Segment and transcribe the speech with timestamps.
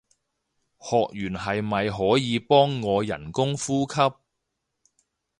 [0.79, 3.99] 學完係咪可以幫我人工呼吸